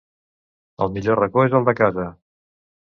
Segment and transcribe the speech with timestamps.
[0.85, 2.11] El millor racó és el de casa.